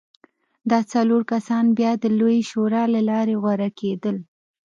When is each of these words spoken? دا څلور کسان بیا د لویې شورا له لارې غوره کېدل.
دا 0.69 0.79
څلور 0.93 1.21
کسان 1.31 1.65
بیا 1.77 1.91
د 2.03 2.05
لویې 2.19 2.41
شورا 2.51 2.83
له 2.95 3.01
لارې 3.09 3.35
غوره 3.41 3.69
کېدل. 3.79 4.17